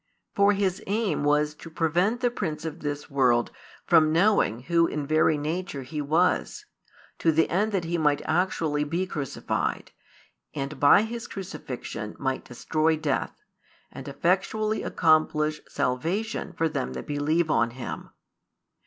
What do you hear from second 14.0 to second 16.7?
effectually accomplish salvation for